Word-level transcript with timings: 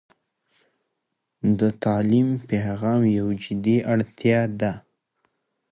د 1.59 1.61
تعلیم 1.83 2.29
پیغام 2.49 3.01
یو 3.19 3.27
جدي 3.43 3.77
اړتيا 3.93 4.41
ده. 4.59 4.73